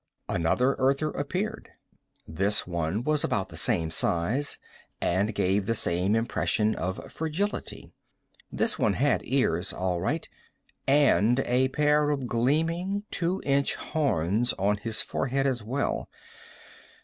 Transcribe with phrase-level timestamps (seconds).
[0.27, 1.69] Another Earther appeared.
[2.27, 4.57] This one was about the same size,
[4.99, 7.91] and gave the same impression of fragility.
[8.51, 10.27] This one had ears, all right
[10.87, 16.09] and a pair of gleaming, two inch horns on his forehead as well.